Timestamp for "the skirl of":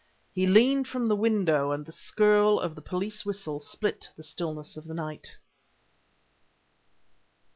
1.85-2.75